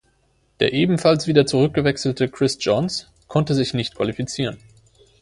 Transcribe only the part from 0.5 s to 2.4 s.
Der ebenfalls wieder zurückgewechselte